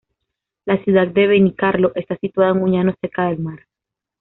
[0.65, 3.67] La ciudad de Benicarló está situada en un llano cerca del mar.